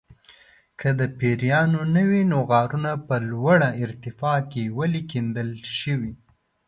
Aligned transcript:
که 0.79 0.89
د 0.99 1.01
پیریانو 1.17 1.81
نه 1.95 2.03
وي 2.09 2.21
نو 2.31 2.37
غارونه 2.51 2.91
په 3.07 3.15
لوړه 3.29 3.69
ارتفاع 3.85 4.39
کې 4.51 4.63
ولې 4.77 5.01
کیندل 5.11 5.49
شوي. 5.79 6.13